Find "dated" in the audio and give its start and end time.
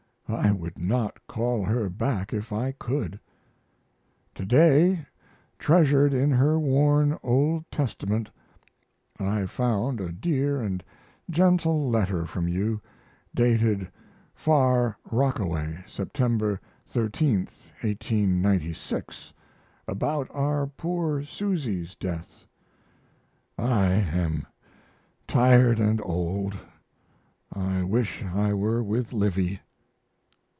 13.35-13.91